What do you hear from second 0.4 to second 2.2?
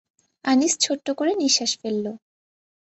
আনিস ছোট্ট করে নিঃশ্বাস ফেলল।